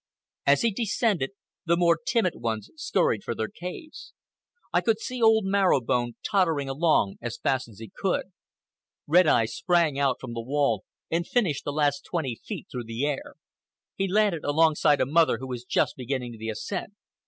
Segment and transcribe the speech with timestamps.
[0.47, 1.29] As he descended,
[1.63, 4.13] the more timid ones scurried for their caves.
[4.73, 8.23] I could see old Marrow Bone tottering along as fast as he could.
[9.05, 13.05] Red Eye sprang out from the wall and finished the last twenty feet through the
[13.05, 13.35] air.
[13.93, 16.93] He landed alongside a mother who was just beginning the ascent.